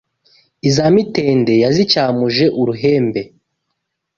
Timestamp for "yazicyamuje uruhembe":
1.63-3.21